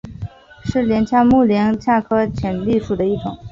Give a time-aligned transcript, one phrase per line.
[0.65, 3.37] 是帘蛤目帘蛤科浅蜊属的一种。